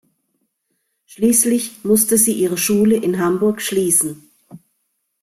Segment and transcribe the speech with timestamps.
[1.05, 4.31] Schließlich musste sie ihre Schule in Hamburg schließen.